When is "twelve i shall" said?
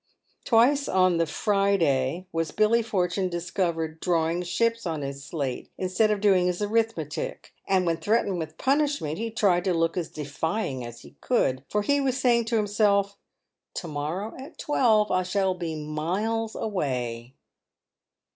14.57-15.53